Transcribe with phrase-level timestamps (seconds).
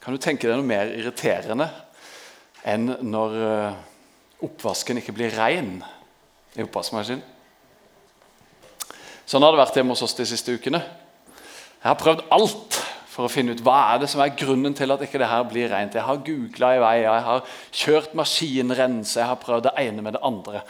[0.00, 1.66] Kan du tenke deg noe mer irriterende
[2.64, 3.80] enn når eh,
[4.46, 5.82] oppvasken ikke blir ren
[6.56, 7.20] i oppvaskmaskinen?
[9.28, 10.80] Sånn har det vært hjemme hos oss de siste ukene.
[10.80, 12.78] Jeg har prøvd alt
[13.10, 15.44] for å finne ut hva er det som er grunnen til at ikke det her
[15.46, 15.94] blir rent.
[15.94, 20.16] Jeg har googla i vei, jeg har kjørt maskinrense, jeg har prøvd det ene med
[20.16, 20.64] det andre.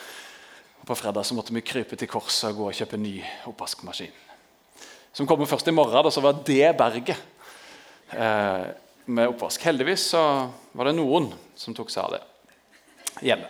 [0.83, 3.15] Og på fredag så måtte vi krype til korset og gå og kjøpe ny
[3.49, 4.13] oppvaskmaskin.
[5.15, 7.23] Som kommer først i morgen, da, så var det berget.
[8.11, 8.69] Eh,
[9.11, 9.63] med oppvask.
[9.67, 10.23] Heldigvis så
[10.73, 12.23] var det noen som tok seg av det
[13.27, 13.49] hjemme.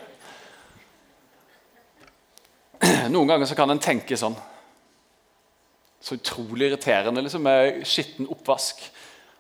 [3.12, 4.36] Noen ganger så kan en tenke sånn
[6.00, 8.80] Så utrolig irriterende liksom, med skitten oppvask.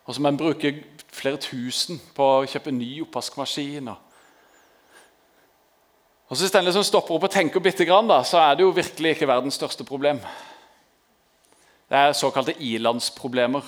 [0.04, 0.74] Og så må en bruke
[1.08, 3.88] flere tusen på å kjøpe ny oppvaskmaskin.
[3.88, 3.96] Og,
[6.28, 8.76] så Hvis en liksom stopper opp og tenker bitte grann, da, så er det jo
[8.76, 10.20] virkelig ikke verdens største problem.
[11.88, 13.64] Det er såkalte ilandsproblemer.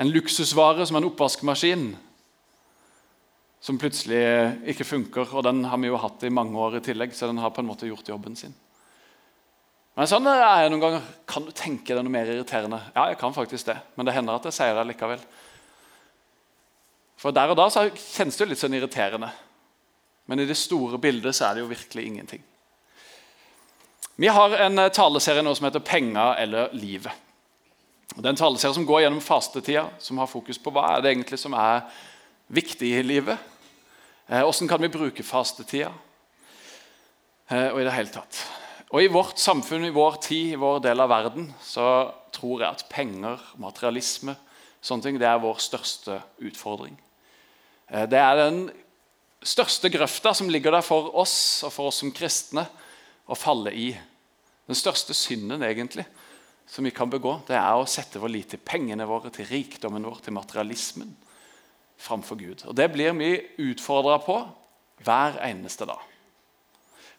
[0.00, 1.90] En luksusvare som en oppvaskmaskin
[3.62, 4.22] som plutselig
[4.72, 5.28] ikke funker.
[5.36, 7.62] Og den har vi jo hatt i mange år i tillegg, så den har på
[7.62, 8.54] en måte gjort jobben sin.
[9.92, 11.08] Men sånn er jeg noen ganger.
[11.28, 12.80] Kan du tenke deg noe mer irriterende?
[12.94, 15.20] Ja, jeg kan faktisk det, men det hender at jeg sier det likevel.
[17.20, 19.28] For der og da så kjennes det jo litt sånn irriterende.
[20.26, 22.42] Men i det store bildet så er det jo virkelig ingenting.
[24.22, 27.21] Vi har en taleserie nå som heter 'Penger eller livet'.
[28.12, 31.14] Det er en taleserie som går gjennom fastetida, som har fokus på hva er det
[31.14, 31.86] egentlig som er
[32.52, 33.40] viktig i livet.
[34.28, 35.88] Hvordan kan vi bruke fastetida?
[37.48, 38.42] Og i det hele tatt.
[38.92, 41.86] Og I vårt samfunn, i vår tid, i vår del av verden, så
[42.36, 44.36] tror jeg at penger, materialisme,
[44.84, 46.98] sånne ting, det er vår største utfordring.
[47.88, 48.66] Det er den
[49.40, 52.66] største grøfta som ligger der for oss og for oss som kristne
[53.24, 53.94] å falle i.
[54.68, 56.04] Den største synden, egentlig
[56.72, 60.06] som vi kan begå, det er å sette vår lit til pengene våre, til rikdommen
[60.08, 61.10] vår, til materialismen
[62.00, 62.64] framfor Gud.
[62.64, 64.38] Og Det blir vi utfordra på
[65.04, 66.00] hver eneste dag.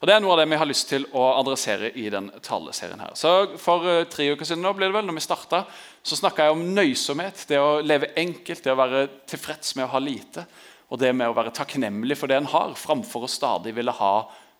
[0.02, 3.00] Og Det er noe av det vi har lyst til å adressere i den taleserien.
[3.00, 3.14] her.
[3.16, 5.64] Så For uh, tre uker siden nå ble det vel, når vi starta,
[6.04, 7.46] så snakka jeg om nøysomhet.
[7.48, 10.48] Det å leve enkelt, det å være tilfreds med å ha lite.
[10.90, 14.14] Og det med å være takknemlig for det en har, framfor å stadig ville ha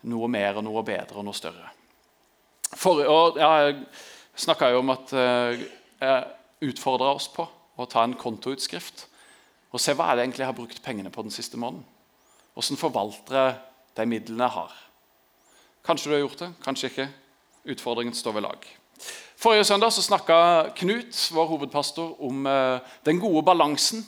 [0.08, 1.74] noe mer og noe bedre og noe større.
[2.78, 3.74] For, og, ja,
[4.36, 5.66] snakka jo om at eh,
[6.04, 7.46] jeg utfordra oss på
[7.78, 9.08] å ta en kontoutskrift
[9.74, 11.86] og se hva er det egentlig jeg har brukt pengene på den siste måneden.
[12.60, 13.56] Åssen forvalter jeg
[13.98, 14.74] de midlene jeg har?
[15.84, 17.08] Kanskje du har gjort det, kanskje ikke.
[17.74, 18.68] Utfordringen står ved lag.
[19.40, 20.36] Forrige søndag så snakka
[20.78, 24.06] Knut, vår hovedpastor, om eh, den gode balansen.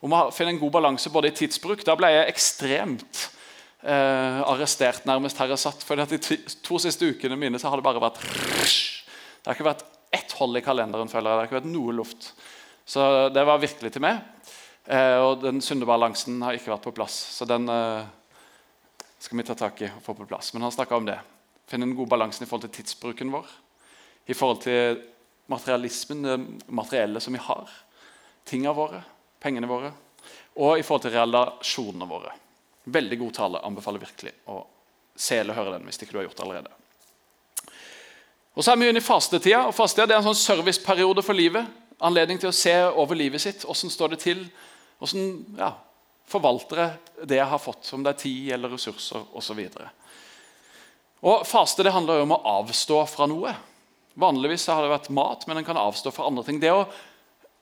[0.00, 1.84] Om å finne en god balanse både i tidsbruk.
[1.86, 3.24] Da ble jeg ekstremt
[3.82, 5.84] eh, arrestert nærmest her jeg satt.
[5.86, 6.18] For de
[6.64, 8.22] to siste ukene mine så har det bare vært
[9.38, 11.08] det har ikke vært ett hold i kalenderen.
[11.08, 11.36] føler jeg.
[11.36, 12.32] Det har ikke vært noe luft.
[12.88, 14.20] Så det var virkelig til meg.
[14.88, 17.16] Eh, og den sunne balansen har ikke vært på plass.
[17.36, 18.06] Så den eh,
[19.20, 20.54] skal vi ta tak i og få på plass.
[20.54, 21.18] Men han snakka om det.
[21.68, 23.50] Finne den gode balansen i forhold til tidsbruken vår.
[24.28, 25.02] I forhold til
[25.52, 27.70] materialismen, det materielle som vi har.
[28.48, 29.02] Tingene våre,
[29.40, 29.92] pengene våre.
[30.56, 32.32] Og i forhold til relasjonene våre.
[32.88, 33.62] Veldig god tale.
[33.68, 34.62] Anbefaler virkelig å
[35.18, 36.76] se eller høre den hvis ikke du har gjort det allerede.
[38.58, 39.68] Og så er vi inne i fastetida.
[39.68, 41.66] og Fastetida er en sånn serviceperiode for livet.
[42.02, 43.62] Anledning til å se over livet sitt.
[43.62, 44.40] Hvordan står det til?
[44.98, 45.28] Hvordan
[45.60, 45.68] ja,
[46.26, 49.62] forvalter jeg det jeg har fått, om det er tid eller ressurser osv.
[51.46, 53.54] Faste det handler jo om å avstå fra noe.
[54.18, 56.58] Vanligvis har det vært mat, men en kan avstå fra andre ting.
[56.58, 56.82] Det å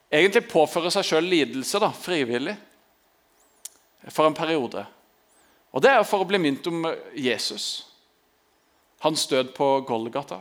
[0.09, 2.57] egentlig påføre seg sjøl lidelse da, frivillig
[4.09, 4.89] for en periode.
[5.77, 7.85] Og Det er for å bli minnet om Jesus.
[9.05, 10.41] Hans død på Golgata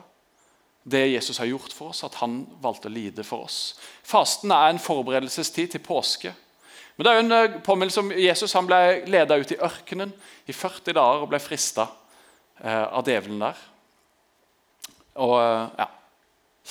[0.85, 3.73] det Jesus har gjort for oss, at han valgte å lide for oss.
[4.05, 6.33] Fasten er en forberedelsestid til påske.
[6.95, 10.13] Men det er jo en eh, påminnelse om Jesus han ble ledet ut i ørkenen
[10.45, 11.87] i 40 dager og ble frista
[12.61, 13.63] eh, av djevelen der.
[15.25, 15.89] Og eh, ja,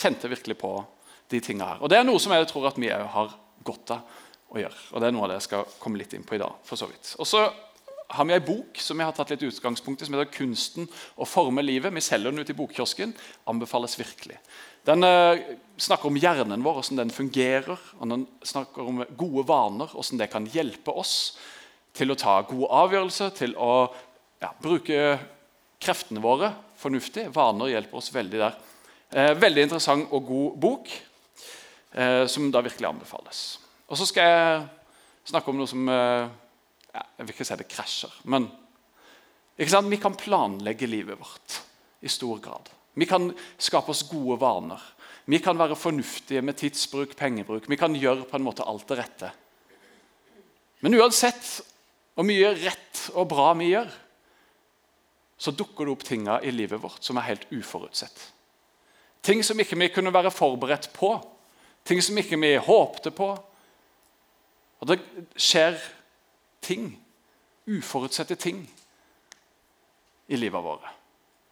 [0.04, 0.72] kjente virkelig på
[1.34, 1.82] de tinga her.
[1.82, 3.36] Og Det er noe som jeg tror at vi òg har
[3.66, 4.22] godt av
[4.54, 4.80] å gjøre.
[4.92, 6.54] Og Det er noe av det jeg skal komme litt inn på i dag.
[6.62, 7.16] for så vidt.
[7.18, 7.48] Og så
[8.08, 11.26] har vi ei bok som vi har tatt litt utgangspunkt i, som heter 'Kunsten å
[11.26, 11.94] forme livet'.
[11.94, 13.14] Vi selger den ute i bokkiosken.
[13.46, 14.38] Anbefales virkelig.
[14.84, 17.78] Den eh, snakker om hjernen vår, hvordan den fungerer.
[17.98, 21.38] og Den snakker om gode vaner, hvordan det kan hjelpe oss
[21.94, 23.88] til å ta gode avgjørelser, til å
[24.42, 25.18] ja, bruke
[25.80, 27.30] kreftene våre fornuftig.
[27.34, 28.54] Vaner hjelper oss veldig der.
[29.10, 30.88] Eh, veldig interessant og god bok,
[31.94, 33.58] eh, som da virkelig anbefales.
[33.88, 34.68] Og så skal jeg
[35.24, 35.88] snakke om noe som
[36.94, 38.48] ja, Jeg vil ikke si det krasjer, men
[39.56, 41.60] vi kan planlegge livet vårt
[42.00, 42.70] i stor grad.
[42.94, 44.80] Vi kan skape oss gode vaner.
[45.24, 47.68] Vi kan være fornuftige med tidsbruk, pengebruk.
[47.70, 49.30] Vi kan gjøre på en måte alt det rette.
[50.84, 51.62] Men uansett
[52.14, 53.88] hvor mye rett og bra vi gjør,
[55.38, 58.30] så dukker det opp ting i livet vårt som er helt uforutsett.
[59.24, 61.16] Ting som ikke vi kunne være forberedt på,
[61.84, 63.30] ting som ikke vi håpte på.
[64.82, 65.00] Og det
[65.40, 65.78] skjer
[66.64, 66.88] ting,
[67.68, 68.64] uforutsette ting,
[70.28, 70.86] i livet vårt,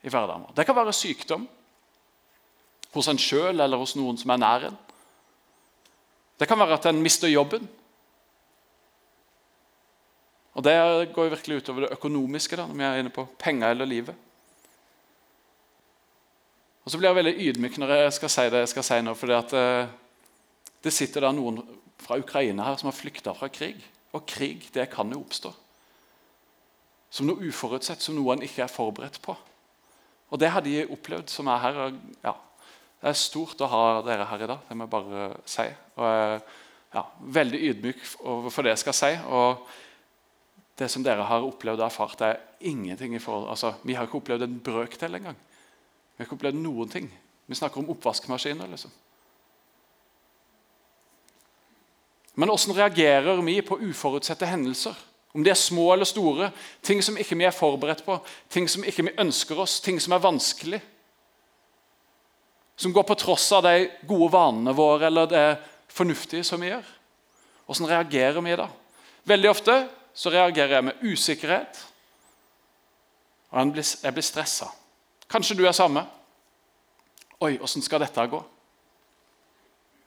[0.00, 0.54] i hverdagen vår.
[0.56, 1.44] Det kan være sykdom
[2.92, 4.80] hos en sjøl eller hos noen som er nær en.
[6.40, 7.68] Det kan være at en mister jobben.
[10.52, 10.74] Og Det
[11.14, 14.14] går jo virkelig utover det økonomiske da, når vi er inne på penger eller livet.
[16.84, 19.14] Og Så blir jeg veldig ydmyk når jeg skal si det jeg skal si nå.
[19.14, 19.88] fordi at eh,
[20.82, 21.62] Det sitter da noen
[22.02, 23.78] fra Ukraina her som har flykta fra krig.
[24.12, 25.52] Og krig det kan jo oppstå.
[27.12, 29.36] Som noe uforutsett, som noe en ikke er forberedt på.
[30.32, 31.80] Og det har de opplevd, som er her.
[32.24, 32.36] Ja,
[33.02, 35.66] det er stort å ha dere her i dag, det må jeg bare si.
[35.98, 36.44] Og jeg
[36.92, 37.04] ja,
[37.38, 39.12] veldig ydmyk for det jeg skal si.
[39.32, 39.64] Og
[40.78, 44.20] det som dere har opplevd og erfart, er ingenting i forhold altså, Vi har ikke
[44.20, 45.36] opplevd en brøkdel engang.
[45.36, 47.08] Vi har ikke opplevd noen ting.
[47.46, 48.68] Vi snakker om oppvaskmaskiner.
[48.68, 48.92] liksom.
[52.34, 54.94] Men hvordan reagerer vi på uforutsette hendelser?
[55.34, 56.50] Om de er små eller store,
[56.82, 58.18] ting som ikke vi er forberedt på,
[58.52, 60.80] ting som ikke vi ønsker oss, ting som er vanskelig.
[62.76, 65.46] Som går på tross av de gode vanene våre eller det
[65.92, 66.84] fornuftige som vi gjør.
[67.66, 68.68] Hvordan reagerer vi da?
[69.28, 69.76] Veldig ofte
[70.14, 71.80] så reagerer jeg med usikkerhet,
[73.52, 74.68] og jeg blir stressa.
[75.28, 76.04] Kanskje du er samme.
[77.40, 78.40] Oi, åssen skal dette gå?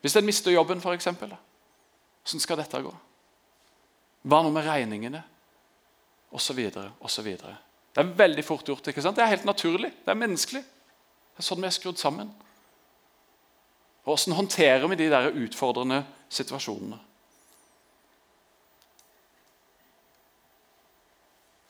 [0.01, 1.07] Hvis en mister jobben, f.eks.
[2.25, 2.91] Åssen skal dette gå?
[4.25, 5.21] Hva nå med regningene?
[6.33, 7.53] Og så videre, og så videre.
[7.93, 8.87] Det er veldig fort gjort.
[8.87, 9.15] ikke sant?
[9.15, 9.91] Det er helt naturlig.
[10.03, 10.61] Det er menneskelig.
[10.65, 12.31] Det er sånn vi er skrudd sammen.
[14.05, 16.97] Og Hvordan håndterer vi de der utfordrende situasjonene?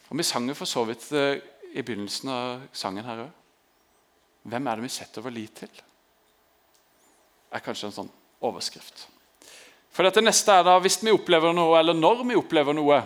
[0.10, 1.42] Og Vi sang jo for så vidt eh,
[1.76, 3.44] i begynnelsen av sangen her òg.
[4.46, 5.84] Hvem er det vi setter vår lit til?
[7.56, 8.12] er kanskje en sånn
[8.44, 9.08] overskrift.
[9.96, 13.00] For dette neste er da, Hvis vi opplever noe, eller når vi opplever noe,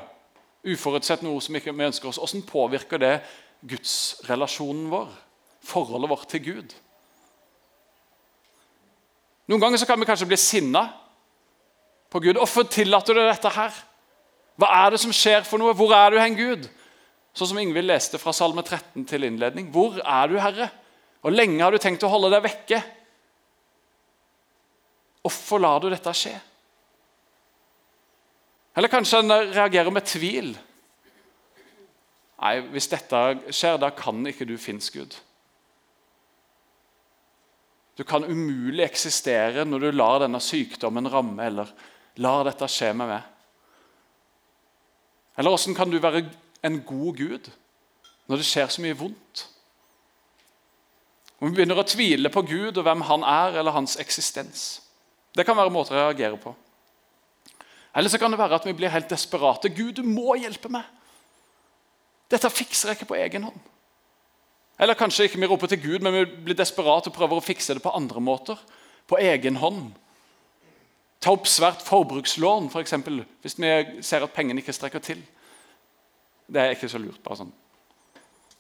[0.65, 3.15] uforutsett noe som ikke vi ønsker oss, hvordan påvirker det
[3.69, 5.11] gudsrelasjonen vår?
[5.69, 6.73] Forholdet vårt til Gud?
[9.49, 10.83] Noen ganger kan vi kanskje bli sinna
[12.09, 12.37] på Gud.
[12.37, 13.79] Hvorfor tillater du dette her?
[14.59, 15.75] Hva er det som skjer for noe?
[15.77, 16.67] Hvor er du hen, Gud?
[17.37, 19.69] Sånn som Ingvild leste fra Salme 13 til innledning.
[19.73, 20.69] Hvor er du, Herre?
[21.25, 22.81] Og lenge har du tenkt å holde deg vekke.
[25.23, 26.35] Hvorfor lar du dette skje?
[28.77, 30.53] Eller kanskje en reagerer med tvil.
[32.39, 35.17] Nei, hvis dette skjer, da kan ikke du finnes Gud.
[37.99, 41.71] Du kan umulig eksistere når du lar denne sykdommen ramme eller
[42.23, 43.25] lar dette skje med meg.
[45.39, 46.23] Eller åssen kan du være
[46.63, 47.49] en god Gud
[48.29, 49.43] når det skjer så mye vondt?
[51.39, 54.81] Om vi begynner å tvile på Gud og hvem han er, eller hans eksistens.
[55.35, 56.51] Det kan være måter å reagere på.
[57.95, 59.71] Eller så kan det være at vi blir helt desperate.
[59.73, 60.85] Gud, du må hjelpe meg!
[62.29, 63.61] Dette fikser jeg ikke på egen hånd.
[64.79, 67.75] Eller kanskje ikke vi roper til Gud, men vi blir desperate og prøver å fikse
[67.75, 68.59] det på andre måter.
[69.09, 69.89] På egen hånd.
[71.19, 72.75] Ta opp svært forbrukslån, f.eks.
[72.75, 73.73] For eksempel, hvis vi
[74.05, 75.25] ser at pengene ikke strekker til.
[76.47, 77.19] Det er ikke så lurt.
[77.25, 77.51] bare sånn.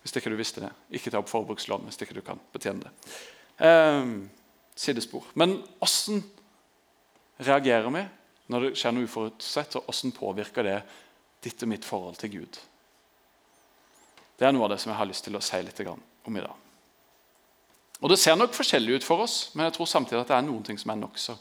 [0.01, 0.73] Hvis ikke du visste det.
[0.97, 2.91] Ikke ta opp forbrukslån hvis ikke du kan betjene det.
[3.63, 4.11] Eh,
[4.75, 5.29] sidespor.
[5.39, 6.23] Men åssen
[7.39, 8.03] reagerer vi
[8.49, 10.79] når det skjer noe uforutsett, og hvordan påvirker det
[11.45, 12.59] ditt og mitt forhold til Gud?
[14.39, 16.43] Det er noe av det som jeg har lyst til å si litt om i
[16.43, 16.65] dag.
[17.99, 20.47] Og Det ser nok forskjellig ut for oss, men jeg tror samtidig at det er
[20.47, 21.35] noen ting som er nokså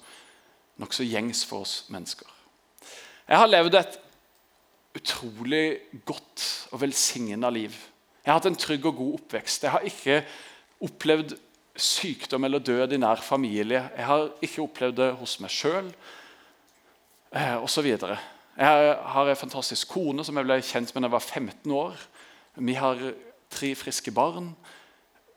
[0.79, 2.29] nok så gjengs for oss mennesker.
[3.29, 3.99] Jeg har levd et
[4.99, 7.75] utrolig godt og velsigna liv.
[8.23, 9.67] Jeg har hatt en trygg og god oppvekst.
[9.67, 10.21] Jeg har ikke
[10.87, 11.35] opplevd
[11.79, 13.85] sykdom eller død i nær familie.
[13.97, 15.91] Jeg har ikke opplevd det hos meg sjøl
[17.33, 17.87] eh, osv.
[17.89, 22.07] Jeg har en fantastisk kone som jeg ble kjent med da jeg var 15 år.
[22.59, 23.03] Vi har
[23.55, 24.51] tre friske barn.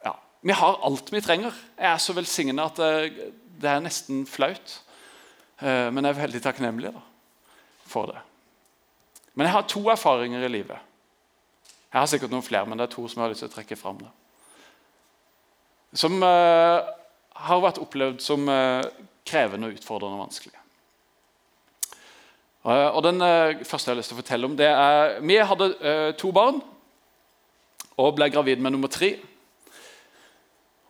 [0.06, 1.56] Ja, vi har alt vi trenger.
[1.78, 3.32] Jeg er så velsigna at det,
[3.62, 4.80] det, er nesten flaut.
[5.62, 7.04] Eh, men jeg er veldig takknemlig da,
[7.86, 8.24] for det.
[9.34, 10.90] Men jeg har to erfaringer i livet.
[11.92, 13.54] Jeg har sikkert noen flere, men det er to som jeg har lyst til å
[13.54, 14.00] trekke fram.
[14.00, 14.12] Da.
[16.00, 16.80] Som uh,
[17.48, 18.80] har vært opplevd som uh,
[19.28, 20.61] krevende, utfordrende og vanskelig.
[22.62, 23.20] Uh, og Den
[23.66, 25.72] første jeg har lyst til å fortelle om, det er Vi hadde
[26.20, 26.62] to barn
[27.98, 29.16] og ble gravid med nummer tre.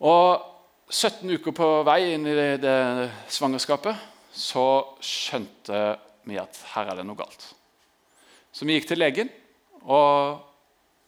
[0.02, 0.48] Og
[0.92, 4.64] 17 uker på vei inn i det, det svangerskapet så
[5.04, 5.82] skjønte
[6.28, 7.46] vi at her er det noe galt.
[8.52, 9.30] Så vi gikk til legen,
[9.88, 10.42] og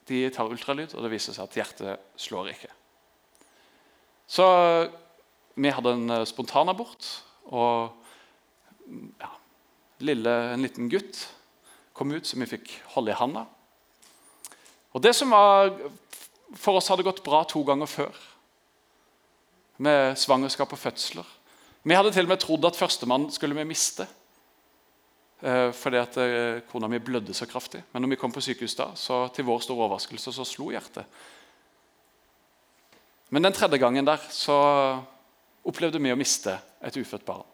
[0.09, 2.71] de tar ultralyd, og det viser seg at hjertet slår ikke.
[4.28, 4.47] Så
[5.54, 7.09] vi hadde en eh, spontanabort,
[7.52, 7.92] og
[9.21, 9.30] ja,
[10.04, 11.18] lille, en liten gutt
[11.94, 13.44] kom ut som vi fikk holde i handa.
[14.94, 15.73] Og det som var,
[16.54, 18.18] For oss hadde gått bra to ganger før,
[19.82, 21.26] med svangerskap og fødsler.
[21.82, 24.06] Vi hadde til og med trodd at førstemann skulle vi miste.
[25.42, 27.82] Eh, fordi at eh, kona mi blødde så kraftig.
[27.92, 31.04] Men når vi kom på sykehus da, så til vår store overraskelse så slo hjertet.
[33.34, 34.56] Men den tredje gangen der så
[35.64, 37.53] opplevde vi å miste et ufødt barn.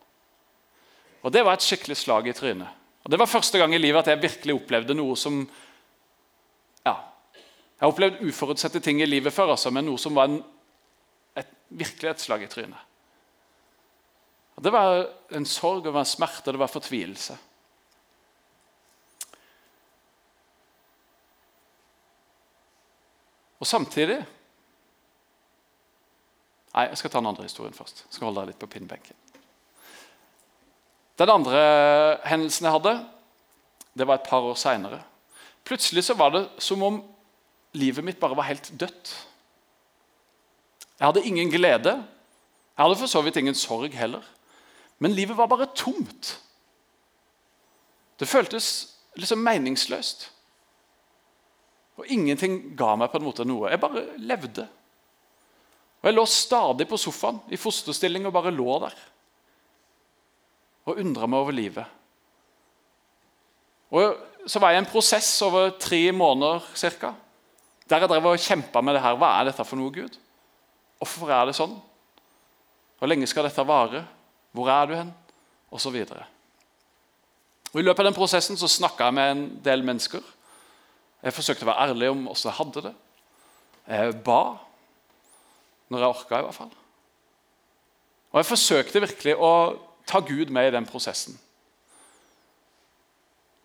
[1.23, 2.69] Og Det var et skikkelig slag i trynet.
[3.05, 5.43] Og Det var første gang i livet at jeg virkelig opplevde noe som
[6.85, 10.43] ja, Jeg har opplevd uforutsette ting i livet før, altså, men noe som var en,
[11.37, 12.89] et, virkelig et slag i trynet.
[14.57, 17.39] Og Det var en sorg, det var en smerte, og det var fortvilelse.
[23.61, 24.21] Og samtidig
[26.71, 28.05] Nei, jeg skal ta den andre historien først.
[28.07, 29.17] Jeg skal holde deg litt på pinnbenken.
[31.21, 31.61] Den andre
[32.25, 32.95] hendelsen jeg hadde,
[33.93, 35.03] det var et par år seinere.
[35.69, 37.03] Plutselig så var det som om
[37.77, 39.13] livet mitt bare var helt dødt.
[40.97, 41.93] Jeg hadde ingen glede.
[42.77, 44.25] Jeg hadde for så vidt ingen sorg heller.
[44.99, 46.35] Men livet var bare tomt.
[48.21, 50.27] Det føltes liksom meningsløst.
[52.01, 53.69] Og ingenting ga meg på en måte noe.
[53.73, 54.67] Jeg bare levde.
[56.01, 58.97] Og Jeg lå stadig på sofaen i fosterstilling og bare lå der.
[60.89, 61.97] Og undra meg over livet.
[63.91, 67.11] Og Så var jeg i en prosess over tre måneder cirka,
[67.91, 69.19] der jeg drev og kjempa med det her.
[69.21, 70.17] Hva er dette for noe, Gud?
[70.97, 71.75] Hvorfor er det sånn?
[72.97, 74.01] Hvor lenge skal dette vare?
[74.57, 75.13] Hvor er du hen?
[75.69, 76.25] Og så videre.
[77.75, 80.25] Og I løpet av den prosessen så snakka jeg med en del mennesker.
[81.21, 82.95] Jeg forsøkte å være ærlig om hvordan jeg hadde det.
[83.91, 84.43] Jeg ba
[85.91, 86.75] når jeg orka, i hvert fall.
[88.31, 89.53] Og jeg forsøkte virkelig å
[90.11, 91.39] ta Gud med i den prosessen.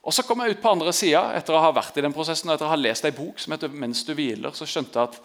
[0.06, 2.50] Og Så kom jeg ut på andre sida etter å ha vært i den prosessen,
[2.50, 5.10] og etter å ha lest ei bok som heter 'Mens du hviler', så skjønte jeg
[5.10, 5.22] at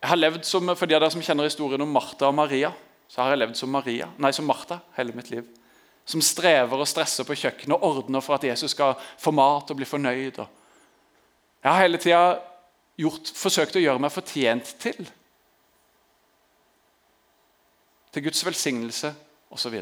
[0.00, 2.72] jeg har levd som, For de av dere som kjenner historien om Martha og Maria,
[3.08, 5.44] så har jeg levd som, Maria, nei, som Martha hele mitt liv.
[6.06, 9.76] Som strever og stresser på kjøkkenet og ordner for at Jesus skal få mat og
[9.76, 10.36] bli fornøyd.
[11.62, 12.40] Jeg har hele tida
[13.34, 15.10] forsøkt å gjøre meg fortjent til
[18.12, 19.12] til Guds velsignelse
[19.50, 19.76] osv.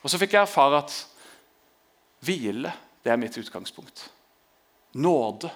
[0.00, 0.94] Og, så fikk jeg erfare at
[2.24, 2.72] hvile
[3.04, 4.08] det er mitt utgangspunkt.
[5.00, 5.50] Nåde.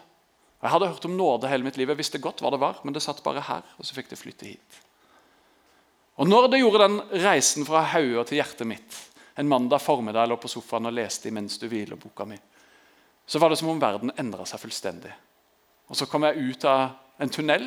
[0.65, 1.91] Jeg hadde hørt om nåde hele mitt liv.
[1.93, 3.65] Jeg visste godt hva det var, men det satt bare her.
[3.77, 4.79] Og så fikk det flytte hit.
[6.21, 9.01] Og når det gjorde den reisen fra hodet til hjertet mitt
[9.35, 12.37] en mandag formiddag jeg lå på sofaen og leste mens du hviler-boka mi,
[13.27, 15.11] så var det som om verden endra seg fullstendig.
[15.91, 17.67] Og Så kom jeg ut av en tunnel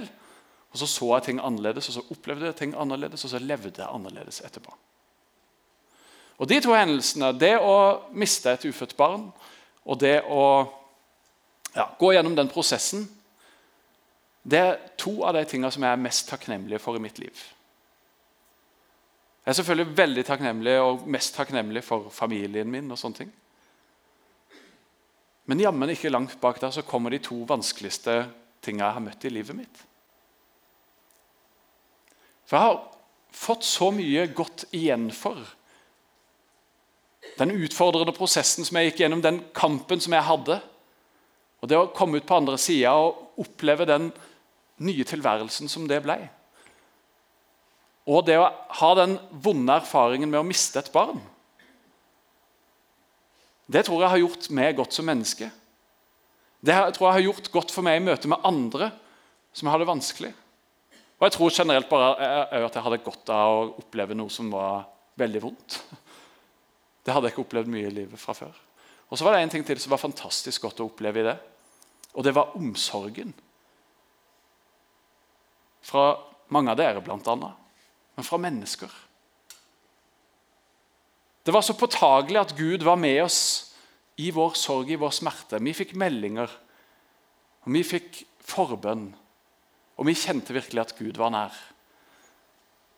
[0.78, 3.74] og Så så jeg ting annerledes, og så opplevde jeg ting annerledes, og så levde
[3.78, 4.74] jeg annerledes etterpå.
[6.38, 9.32] Og De to hendelsene, det å miste et ufødt barn
[9.86, 10.68] og det å
[11.74, 13.08] ja, gå gjennom den prosessen,
[14.44, 17.34] det er to av de tingene som jeg er mest takknemlig for i mitt liv.
[19.44, 22.92] Jeg er selvfølgelig veldig takknemlig og mest takknemlig for familien min.
[22.92, 23.32] og sånne ting.
[25.48, 28.26] Men jammen ikke langt bak der så kommer de to vanskeligste
[28.62, 29.87] tingene jeg har møtt i livet mitt.
[32.48, 32.82] For jeg har
[33.36, 35.40] fått så mye godt igjen for
[37.38, 40.58] den utfordrende prosessen som jeg gikk gjennom, den kampen som jeg hadde.
[41.62, 44.10] Og det å komme ut på andre sida og oppleve den
[44.86, 46.18] nye tilværelsen som det ble.
[48.08, 48.48] Og det å
[48.80, 51.20] ha den vonde erfaringen med å miste et barn.
[53.68, 55.50] Det tror jeg har gjort meg godt som menneske.
[56.64, 58.94] Det tror jeg har gjort godt for meg i møte med andre
[59.54, 60.32] som har det vanskelig.
[61.18, 62.12] Og jeg tror generelt bare
[62.66, 64.86] at jeg hadde godt av å oppleve noe som var
[65.18, 65.80] veldig vondt.
[67.04, 68.56] Det hadde jeg ikke opplevd mye i livet fra før.
[69.08, 71.38] Og så var det en ting til som var fantastisk godt å oppleve i det.
[72.20, 73.32] Og det var omsorgen.
[75.88, 76.10] Fra
[76.52, 77.56] mange av dere, blant annet.
[78.18, 78.92] Men fra mennesker.
[81.48, 83.40] Det var så påtagelig at Gud var med oss
[84.20, 85.62] i vår sorg, i vår smerte.
[85.64, 86.52] Vi fikk meldinger,
[87.64, 89.14] og vi fikk forbønn.
[89.98, 91.58] Og vi kjente virkelig at Gud var nær.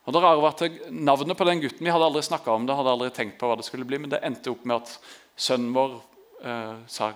[0.08, 2.76] Og det rare var at Navnet på den gutten vi hadde aldri snakka om det,
[2.76, 4.96] hadde aldri tenkt på hva det skulle bli, men det endte opp med at
[5.40, 6.00] sønnen vår
[6.42, 7.12] eh, sa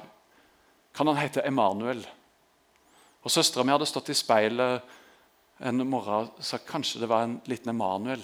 [0.94, 2.04] kan han hete Emanuel.
[3.26, 4.94] Og Søstera mi hadde stått i speilet
[5.64, 8.22] en morgen og sa kanskje det var en liten Emanuel.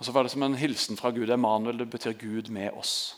[0.00, 1.28] Og så var det som en hilsen fra Gud.
[1.28, 3.16] Emanuel det betyr Gud med oss.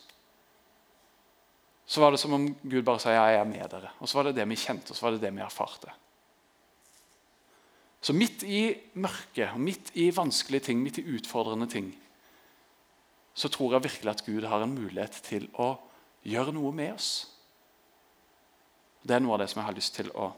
[1.87, 3.91] så var det som om Gud bare sa ja, jeg er med dere.
[4.01, 5.93] Og så var det det vi kjente, og så var det det vi erfarte.
[8.03, 8.65] Så midt i
[8.99, 11.93] mørket, midt i vanskelige ting, midt i utfordrende ting,
[13.35, 15.77] så tror jeg virkelig at Gud har en mulighet til å
[16.27, 17.13] gjøre noe med oss.
[19.03, 20.33] Det er noe av det som jeg har lyst til å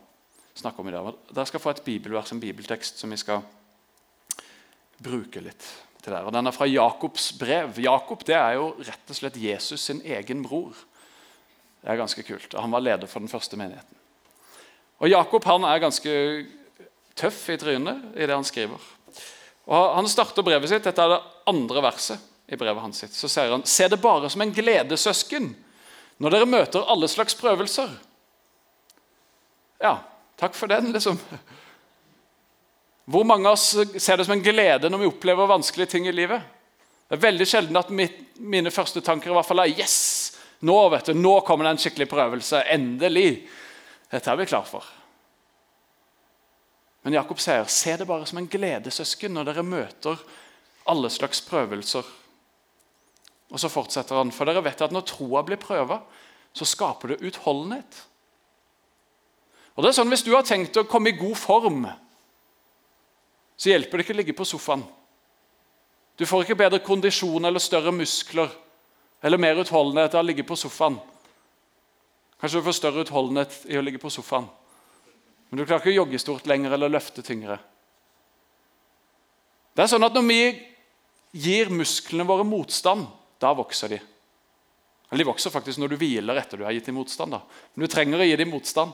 [0.55, 1.09] snakke om i dag.
[1.33, 3.43] Dere skal få et bibelvers, en bibeltekst, som vi skal
[5.05, 5.67] bruke litt
[6.05, 6.25] til der.
[6.29, 7.81] Og Den er fra Jakobs brev.
[7.83, 10.77] Jakob det er jo rett og slett Jesus sin egen bror.
[11.81, 12.57] Det er ganske kult.
[12.57, 14.01] Han var leder for den første menigheten.
[15.03, 16.13] Og Jakob han er ganske
[17.19, 18.81] tøff i trynet i det han skriver.
[19.65, 22.99] Og Han starter brevet sitt, dette er det andre verset i brevet hans.
[22.99, 25.55] sitt, Så sier han Se det bare som en gledessøsken
[26.19, 27.91] når dere møter alle slags prøvelser.
[29.83, 29.99] Ja,
[30.39, 31.19] takk for den, liksom.
[33.11, 36.15] Hvor mange av oss ser det som en glede når vi opplever vanskelige ting i
[36.15, 36.41] livet?
[37.09, 39.97] Det er veldig sjelden at mine første tanker i hvert fall er Yes!
[40.65, 42.63] Nå vet du, nå kommer det en skikkelig prøvelse.
[42.73, 43.45] Endelig.
[44.09, 44.87] Dette er vi klar for.
[47.05, 50.21] Men Jakob sier, se det bare som en gledessøsken når dere møter
[50.89, 52.07] alle slags prøvelser.
[53.53, 56.01] Og så fortsetter han, for dere vet at når troa blir prøva,
[56.57, 58.01] så skaper det utholdenhet.
[59.75, 61.87] Og det er sånn, Hvis du har tenkt å komme i god form,
[63.57, 64.85] så hjelper det ikke å ligge på sofaen.
[66.17, 68.51] Du får ikke bedre kondisjon eller større muskler
[69.25, 70.99] eller mer utholdenhet av å ligge på sofaen.
[72.41, 74.47] Kanskje du får større utholdenhet i å ligge på sofaen.
[75.51, 77.59] Men du klarer ikke å jogge stort lenger eller løfte tyngre.
[79.75, 80.41] Det er sånn at Når vi
[81.45, 83.07] gir musklene våre motstand,
[83.43, 84.01] da vokser de.
[85.11, 87.33] Eller De vokser faktisk når du hviler etter du har gitt dem motstand.
[87.33, 87.43] da.
[87.75, 88.93] Men du trenger å gi dem motstand.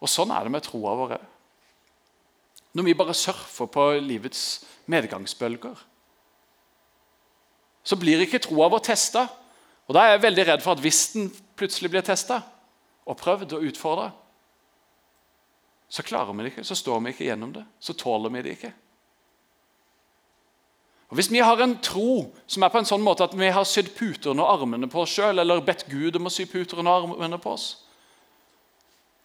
[0.00, 1.26] Og Sånn er det med troa vår òg.
[2.74, 5.78] Når vi bare surfer på livets medgangsbølger
[7.84, 9.26] så blir ikke troa vår testa.
[9.84, 12.40] Og da er jeg veldig redd for at hvis den plutselig blir testa
[13.04, 14.08] og prøvd og utfordra,
[15.88, 17.64] så klarer vi det ikke, så står vi ikke gjennom det.
[17.80, 18.72] Så tåler vi det ikke.
[21.12, 23.66] Og Hvis vi har en tro som er på en sånn måte at vi har
[23.68, 27.04] sydd puter under armene på oss sjøl, eller bedt Gud om å sy puter under
[27.04, 27.68] armene på oss,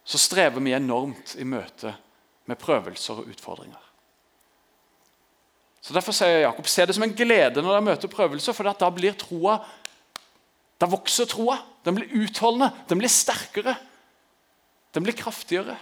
[0.04, 1.96] så strever vi enormt i møte
[2.46, 3.82] med prøvelser og utfordringer.
[5.80, 8.90] Så Derfor sier Jakob se det som en glede når dere møter prøvelser, for da
[8.94, 9.58] blir troa
[10.80, 11.58] Da vokser troa.
[11.84, 13.74] Den blir utholdende, den blir sterkere,
[14.96, 15.74] den blir kraftigere.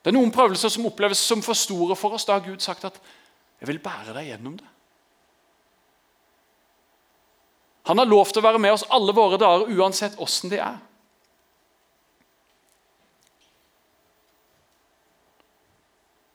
[0.00, 2.24] Det er noen prøvelser som oppleves som for store for oss.
[2.24, 3.00] Da har Gud sagt at
[3.60, 4.70] 'jeg vil bære deg gjennom det'.
[7.84, 10.78] Han har lov til å være med oss alle våre dager, uansett åssen de er.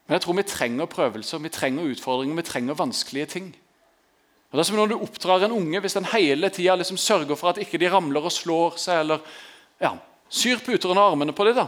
[0.06, 3.56] Men jeg tror vi trenger prøvelser, vi trenger utfordringer, vi trenger vanskelige ting.
[4.52, 7.36] Og det er som Når du oppdrar en unge, hvis den hele tida liksom sørger
[7.36, 9.20] for at ikke de ramler og slår seg, eller
[9.82, 9.96] ja,
[10.30, 11.68] syr puter under armene på dem, da,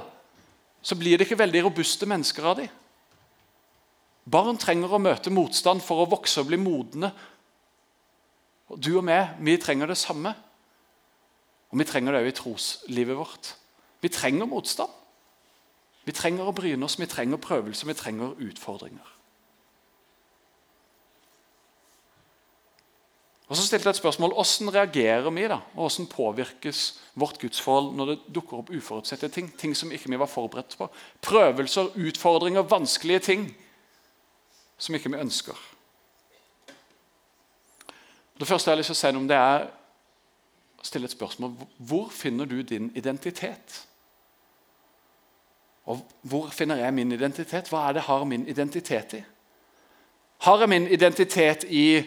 [0.82, 2.70] så blir det ikke veldig robuste mennesker av dem.
[4.28, 7.12] Barn trenger å møte motstand for å vokse og bli modne.
[8.68, 10.34] Og Du og meg, vi trenger det samme.
[11.72, 13.54] Og vi trenger det òg i troslivet vårt.
[14.04, 14.92] Vi trenger motstand.
[16.08, 19.17] Vi trenger å bryne oss, vi trenger prøvelser, vi trenger utfordringer.
[23.48, 27.96] Og Så stilte jeg et spørsmål hvordan reagerer vi da, og hvordan påvirkes vårt gudsforhold
[27.96, 30.90] når det dukker opp uforutsette ting, ting som ikke vi var forberedt på.
[31.22, 33.48] Prøvelser, utfordringer, vanskelige ting
[34.78, 35.56] som ikke vi ønsker.
[38.40, 39.64] Det første jeg har lyst til å si noe om, det er
[40.78, 41.56] å stille et spørsmål.
[41.78, 43.88] Hvor finner du din identitet?
[45.88, 47.72] Og hvor finner jeg min identitet?
[47.72, 49.24] Hva er det har min identitet i?
[50.44, 52.04] Har jeg min identitet i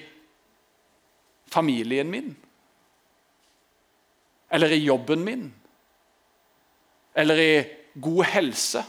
[1.51, 2.37] familien min?
[4.51, 5.55] Eller i jobben min?
[7.15, 7.65] Eller i
[8.01, 8.85] god helse?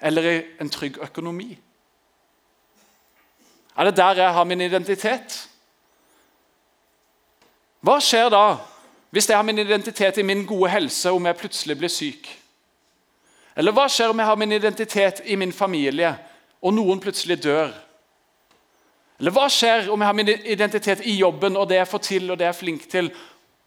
[0.00, 1.58] Eller i en trygg økonomi?
[3.76, 5.48] Er det der jeg har min identitet?
[7.80, 8.58] Hva skjer da
[9.10, 12.28] hvis jeg har min identitet i min gode helse om jeg plutselig blir syk?
[13.56, 16.12] Eller hva skjer om jeg har min identitet i min familie,
[16.62, 17.72] og noen plutselig dør?
[19.18, 22.30] Eller hva skjer om jeg har min identitet i jobben og det jeg får til
[22.30, 23.10] og det jeg er flink til,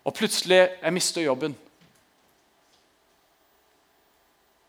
[0.07, 1.57] og plutselig jeg mister jobben?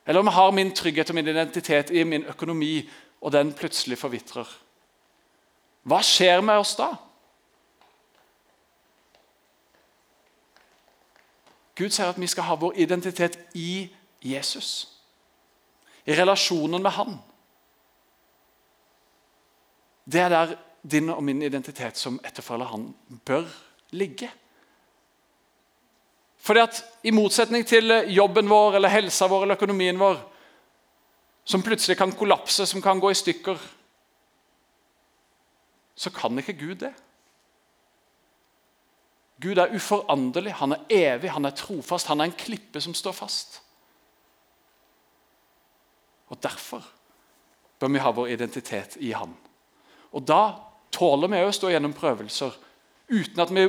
[0.07, 2.90] Eller om jeg har min trygghet og min identitet i min økonomi,
[3.23, 4.49] og den plutselig forvitrer?
[5.87, 6.90] Hva skjer med oss da?
[11.79, 13.87] Gud sier at vi skal ha vår identitet i
[14.23, 14.88] Jesus.
[16.07, 17.16] I relasjonen med Han.
[20.05, 22.88] Det er der din og min identitet som etterfølger han
[23.25, 23.47] bør
[23.90, 24.31] ligge.
[26.42, 30.18] Fordi at I motsetning til jobben vår, eller helsa vår eller økonomien vår,
[31.45, 33.59] som plutselig kan kollapse, som kan gå i stykker,
[35.95, 36.92] så kan ikke Gud det.
[39.42, 43.12] Gud er uforanderlig, han er evig, han er trofast, han er en klippe som står
[43.12, 43.62] fast.
[46.31, 46.85] Og Derfor
[47.79, 49.35] bør vi ha vår identitet i Han.
[50.12, 52.55] Og Da tåler vi å stå gjennom prøvelser
[53.13, 53.67] uten at vi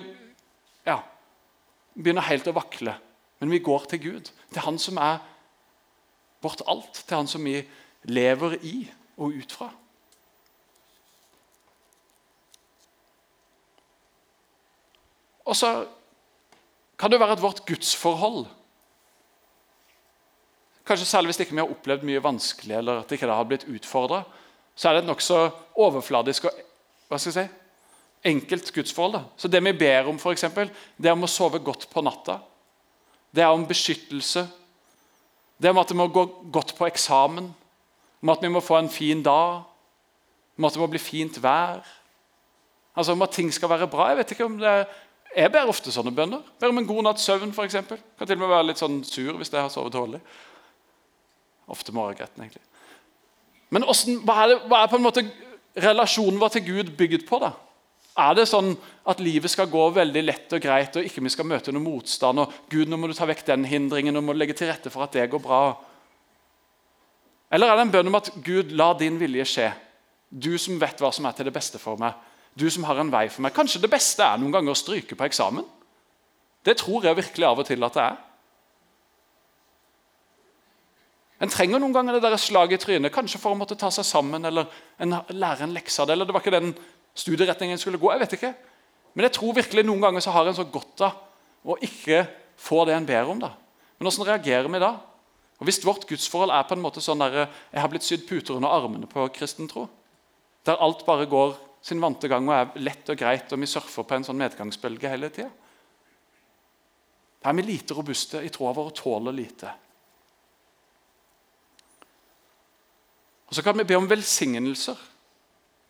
[0.87, 0.99] ja,
[1.95, 2.95] begynner helt å vakle.
[3.41, 5.21] Men vi går til Gud, til Han som er
[6.43, 7.57] vårt alt, til Han som vi
[8.07, 8.75] lever i
[9.17, 9.69] og ut fra.
[15.43, 15.73] Og så
[16.99, 18.45] kan det være at vårt gudsforhold
[20.83, 23.63] Kanskje særlig hvis ikke vi har opplevd mye vanskelig eller at det ikke har blitt
[23.71, 24.17] utfordra,
[24.75, 25.37] så er det et nokså
[25.79, 26.57] overfladisk og
[27.13, 27.61] hva skal jeg si,
[28.33, 29.21] enkelt gudsforhold.
[29.37, 32.39] Så Det vi ber om, for eksempel, det er om å sove godt på natta.
[33.33, 34.47] Det er om beskyttelse.
[35.57, 37.53] Det er om at vi må gå godt på eksamen,
[38.23, 39.63] om at vi må få en fin dag,
[40.57, 41.83] om at det må bli fint vær.
[42.95, 44.07] Altså Om at ting skal være bra.
[44.09, 44.85] Jeg vet ikke om det er
[45.33, 46.43] jeg ber ofte sånne bønner.
[46.61, 47.53] Ber om en god natts søvn.
[47.63, 47.97] Eksempel.
[48.17, 50.19] kan til og med være litt sånn sur hvis jeg har sovet dårlig.
[51.67, 52.61] Ofte morgengretten, egentlig.
[53.73, 55.23] Men hva, er det, hva er på en måte
[55.75, 57.39] relasjonen vår til Gud bygd på?
[57.41, 57.53] da?
[58.13, 58.75] Er det sånn
[59.09, 62.43] at livet skal gå veldig lett og greit, og ikke vi skal møte noen motstand?
[62.43, 65.05] og Gud, nå må du ta vekk den hindringen, og må legge til rette for
[65.05, 65.63] at det går bra?
[67.53, 69.71] Eller er det en bønn om at Gud, la din vilje skje?
[70.29, 72.13] Du som vet hva som er til det beste for meg.
[72.57, 73.53] Du som har en vei for meg.
[73.53, 75.65] Kanskje det beste er noen ganger å stryke på eksamen?
[76.65, 78.21] Det tror jeg virkelig av og til at det er.
[81.43, 84.05] En trenger noen ganger det der slaget i trynet, kanskje for å måtte ta seg
[84.07, 84.69] sammen eller
[85.03, 86.15] en, lære en lekse av det.
[86.15, 86.71] eller det var ikke den
[87.19, 88.11] studieretningen skulle gå.
[88.13, 88.53] jeg vet ikke.
[89.13, 91.19] Men jeg tror virkelig noen ganger så har en så godt av
[91.67, 92.23] å ikke
[92.59, 93.43] få det en ber om.
[93.43, 93.51] da.
[93.97, 94.93] Men hvordan reagerer vi da?
[95.59, 98.57] Og Hvis vårt gudsforhold er på en måte sånn der, jeg har blitt sydd puter
[98.57, 99.85] under armene på kristen tro,
[100.65, 104.07] der alt bare går sin vante gang og er lett og greit, og vi surfer
[104.07, 105.51] på en sånn medgangsbølge hele tida.
[107.43, 109.71] Da er vi lite robuste i troa vår og tåler lite.
[113.53, 114.97] Og Så kan vi be om velsignelser.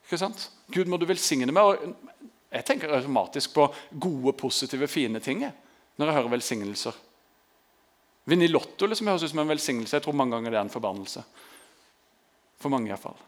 [0.04, 0.50] Ikke sant?
[0.68, 1.64] Gud må du velsigne meg.
[1.64, 3.70] Og jeg tenker automatisk på
[4.04, 5.46] gode, positive, fine ting
[5.96, 6.98] når jeg hører velsignelser.
[8.28, 9.96] Vinne i Lotto liksom, høres ut som en velsignelse.
[9.96, 11.24] Jeg tror mange ganger det er en forbannelse.
[12.60, 13.24] For mange i hvert fall.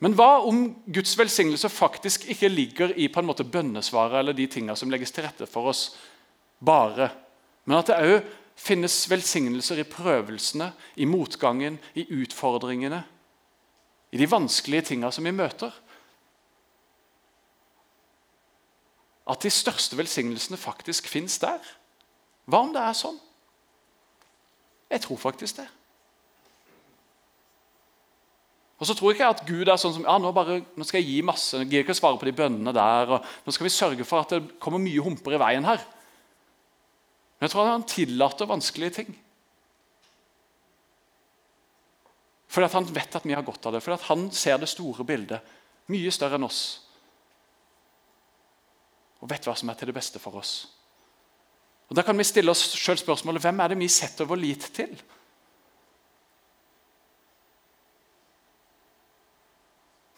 [0.00, 4.48] Men hva om Guds velsignelse faktisk ikke ligger i på en måte bønnesvaret eller de
[4.48, 5.90] tingene som legges til rette for oss,
[6.56, 7.10] bare,
[7.68, 13.04] men at det òg finnes velsignelser i prøvelsene, i motgangen, i utfordringene,
[14.12, 15.74] i de vanskelige tingene som vi møter?
[19.28, 21.60] At de største velsignelsene faktisk fins der?
[22.48, 23.18] Hva om det er sånn?
[24.88, 25.68] Jeg tror faktisk det.
[28.78, 31.02] Og så tror jeg ikke at Gud er sånn som ja, nå, bare, nå skal
[31.02, 33.10] jeg gi masse, jeg gir ikke å svare på de bønnene der.
[33.16, 35.82] og Nå skal vi sørge for at det kommer mye humper i veien her.
[37.38, 39.10] Men jeg tror at han tillater vanskelige ting.
[42.48, 43.82] Fordi at han vet at vi har godt av det.
[43.84, 45.54] Fordi at han ser det store bildet.
[45.92, 46.62] Mye større enn oss.
[49.20, 50.54] Og vet hva som er til det beste for oss.
[51.88, 54.68] Og Da kan vi stille oss selv spørsmålet hvem er det vi setter vår lit
[54.76, 54.92] til?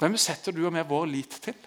[0.00, 1.58] Hvem setter du og vi vår lit til?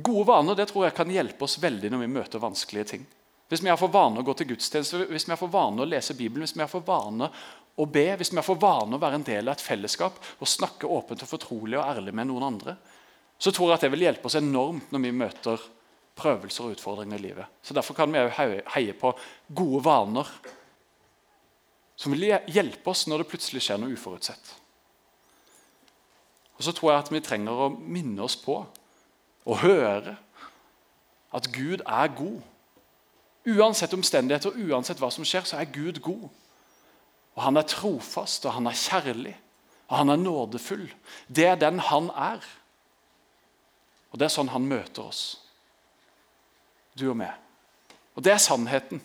[0.00, 3.06] Gode vaner det tror jeg kan hjelpe oss veldig når vi møter vanskelige ting.
[3.50, 5.88] Hvis vi har for vane å gå til gudstjeneste, hvis vi har for vane å
[5.88, 7.26] lese Bibelen, hvis vi har for vane
[7.80, 10.50] å be, hvis vi har for vane å være en del av et fellesskap og
[10.50, 12.76] snakke åpent og fortrolig og ærlig med noen andre,
[13.40, 15.66] så tror jeg at det vil hjelpe oss enormt når vi møter
[16.20, 17.58] prøvelser og utfordringer i livet.
[17.64, 18.34] Så Derfor kan vi òg
[18.74, 19.14] heie på
[19.48, 20.30] gode vaner
[22.00, 24.54] som vil hjelpe oss når det plutselig skjer noe uforutsett.
[26.56, 30.18] Og så tror jeg at vi trenger å minne oss på og høre
[31.32, 32.40] at Gud er god.
[33.48, 36.28] Uansett omstendigheter og uansett hva som skjer, så er Gud god.
[37.34, 39.36] Og Han er trofast, og han er kjærlig,
[39.88, 40.88] og han er nådefull.
[41.28, 42.44] Det er den han er.
[44.10, 45.22] Og det er sånn han møter oss,
[46.98, 47.32] du og meg.
[48.18, 49.00] Og det er sannheten.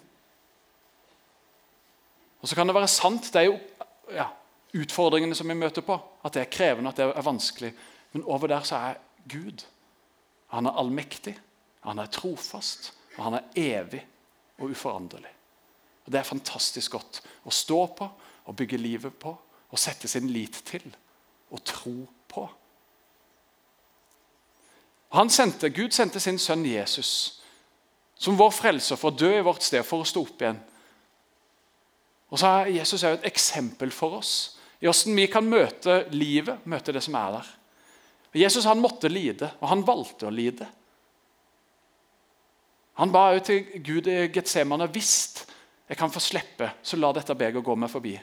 [2.41, 3.59] Og så kan det være sant, det er jo
[4.13, 4.25] ja,
[4.73, 5.95] utfordringene som vi møter på.
[6.25, 7.71] At det er krevende, at det er vanskelig.
[8.11, 9.63] Men over der så er Gud.
[10.51, 11.37] Han er allmektig,
[11.85, 14.03] han er trofast, og han er evig
[14.59, 15.31] og uforanderlig.
[16.05, 18.09] Og Det er fantastisk godt å stå på
[18.45, 19.31] og bygge livet på
[19.69, 20.85] og sette sin lit til
[21.51, 21.95] og tro
[22.29, 22.45] på.
[25.31, 27.41] Sendte, Gud sendte sin sønn Jesus
[28.19, 30.59] som vår frelser for å dø i vårt sted, for å stå opp igjen.
[32.31, 34.33] Og så er Jesus er et eksempel for oss
[34.81, 37.51] i hvordan vi kan møte livet, møte det som er der.
[38.35, 40.67] Jesus han måtte lide, og han valgte å lide.
[42.99, 45.45] Han ba jo til Gud i Getsemane hvis
[45.89, 48.15] jeg kan få slippe, så la dette begeret gå meg forbi.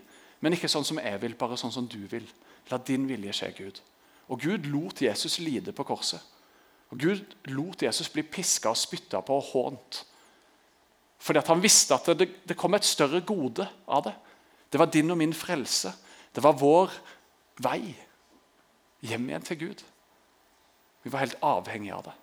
[0.43, 2.25] Men ikke sånn som jeg vil, bare sånn som du vil.
[2.71, 3.79] La din vilje skje, Gud.
[4.33, 6.23] Og Gud lot Jesus lide på korset.
[6.91, 10.03] Og Gud lot Jesus bli piska og spytta på og hånt.
[11.23, 14.15] Fordi at han visste at det, det kom et større gode av det.
[14.73, 15.93] Det var din og min frelse.
[16.35, 16.91] Det var vår
[17.63, 17.95] vei
[19.07, 19.85] hjem igjen til Gud.
[21.03, 22.17] Vi var helt avhengige av det.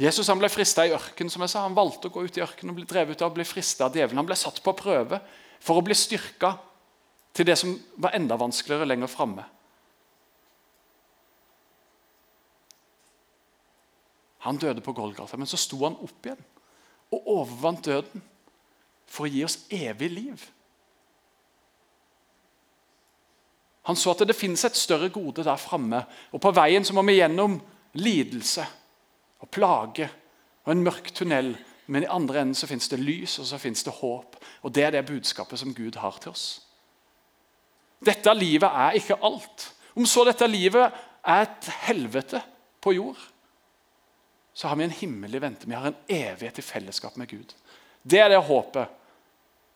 [0.00, 1.30] Jesus ble frista i ørkenen.
[1.30, 1.62] som jeg sa.
[1.62, 3.84] Han valgte å gå ut i ørkenen og bli drevet ut av å bli frista
[3.84, 4.16] av djevelen.
[4.16, 5.20] Han ble satt på prøve
[5.60, 6.54] for å bli styrka
[7.36, 9.44] til det som var enda vanskeligere lenger framme.
[14.40, 16.40] Han døde på Golgata, men så sto han opp igjen
[17.12, 18.22] og overvant døden
[19.10, 20.46] for å gi oss evig liv.
[23.90, 27.04] Han så at det finnes et større gode der framme, og på veien så må
[27.04, 27.58] vi gjennom
[27.98, 28.64] lidelse
[29.40, 30.08] og plage
[30.64, 31.54] og en mørk tunnel.
[31.90, 34.36] Men i andre enden så finnes det lys og så finnes det håp.
[34.62, 36.62] Og Det er det budskapet som Gud har til oss.
[38.00, 39.72] Dette livet er ikke alt.
[39.94, 40.92] Om så dette livet
[41.26, 42.40] er et helvete
[42.80, 43.18] på jord,
[44.54, 45.66] så har vi en himmel i vente.
[45.66, 47.52] Vi har en evighet i fellesskap med Gud.
[48.02, 48.88] Det er det håpet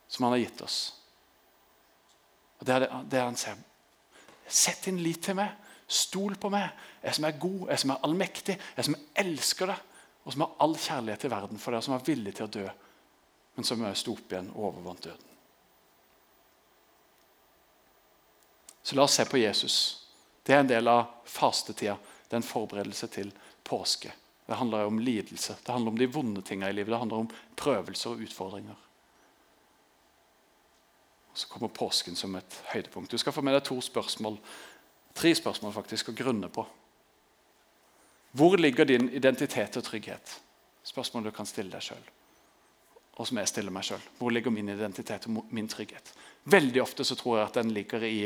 [0.08, 0.78] som han har gitt oss.
[2.60, 3.60] Og Det er det, det han sier.
[4.48, 5.52] Sett din lit til meg.
[5.94, 6.72] Stol på meg.
[7.04, 10.56] Jeg som er god, jeg som er allmektig, jeg som elsker deg, og som har
[10.64, 12.64] all kjærlighet i verden for deg, og som er villig til å dø,
[13.54, 15.30] men som sto opp igjen og overvant døden.
[18.84, 19.76] Så la oss se på Jesus.
[20.44, 21.94] Det er en del av fastetida.
[22.28, 23.30] Det er en forberedelse til
[23.64, 24.10] påske.
[24.44, 26.92] Det handler om lidelse, det handler om de vonde tingene i livet.
[26.92, 28.76] Det handler om prøvelser og utfordringer.
[31.32, 33.10] Og Så kommer påsken som et høydepunkt.
[33.10, 34.36] Du skal få med deg to spørsmål,
[35.14, 36.64] tre spørsmål faktisk, å grunne på.
[38.34, 40.38] Hvor ligger din identitet og trygghet?
[40.84, 42.08] Spørsmål du kan stille deg sjøl.
[43.14, 44.02] Og som jeg stiller meg sjøl.
[44.18, 46.10] Hvor ligger min identitet og min trygghet?
[46.50, 48.18] Veldig ofte så tror jeg at den ligger i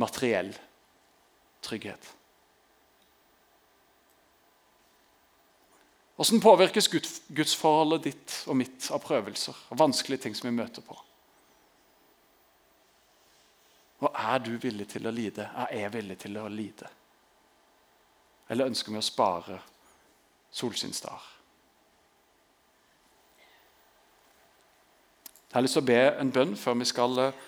[0.00, 0.54] materiell
[1.62, 2.14] trygghet.
[6.16, 6.88] Hvordan påvirkes
[7.32, 10.96] gudsforholdet ditt og mitt av prøvelser og vanskelige ting som vi møter på?
[14.00, 15.50] Og er du villig til å lide?
[15.68, 16.88] Er jeg villig til å lide?
[18.50, 19.58] Eller ønsker vi å spare
[20.56, 21.36] solskinnsdager?
[25.50, 27.38] Jeg har lyst til å be en bønn før vi skal eh,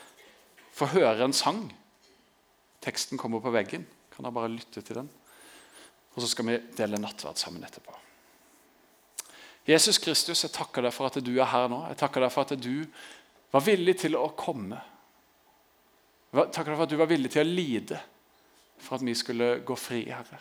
[0.74, 1.64] få høre en sang.
[2.82, 3.84] Teksten kommer på veggen.
[4.10, 5.10] Kan jeg bare lytte til den?
[6.12, 7.94] Og så skal vi dele nattverd sammen etterpå.
[9.70, 11.84] Jesus Kristus, jeg takker deg for at du er her nå.
[11.92, 12.82] Jeg takker deg for at du
[13.54, 14.80] var villig til å komme.
[16.32, 17.98] Deg for at du var villig til å lide
[18.82, 20.38] for at vi skulle gå fri, Herre.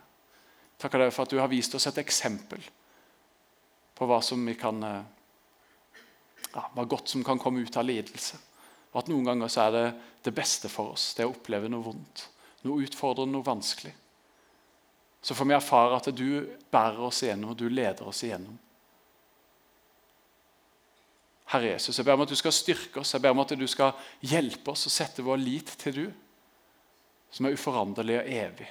[0.82, 2.64] Takk for at du har vist oss et eksempel
[3.94, 5.02] på hva som vi kan eh,
[6.54, 8.40] ja, hva godt som kan komme ut av lidelse.
[8.92, 9.86] Og at noen ganger så er det
[10.26, 12.26] det beste for oss, det å oppleve noe vondt,
[12.68, 13.94] noe utfordrende, noe vanskelig.
[15.22, 16.28] Så får vi erfare at du
[16.74, 18.58] bærer oss igjennom, og du leder oss igjennom.
[21.52, 23.66] Herre Jesus, jeg ber om at du skal styrke oss, jeg ber om at du
[23.68, 23.92] skal
[24.24, 26.06] hjelpe oss å sette vår lit til du,
[27.32, 28.68] som er uforanderlig og evig,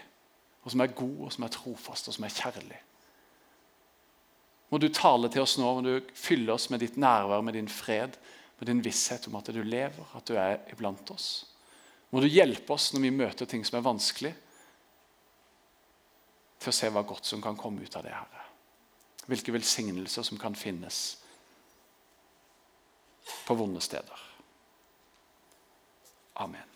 [0.64, 2.80] og som er god, og som er trofast, og som er kjærlig.
[4.70, 7.68] Må du tale til oss nå, må du fylle oss med ditt nærvær, med din
[7.68, 8.16] fred,
[8.60, 11.30] med din visshet om at du lever, at du er iblant oss.
[12.10, 14.32] Må du hjelpe oss når vi møter ting som er vanskelig,
[16.60, 18.46] til å se hva godt som kan komme ut av det, Herre.
[19.28, 21.19] Hvilke velsignelser som kan finnes
[23.46, 24.20] på vonde steder.
[26.34, 26.69] Amen.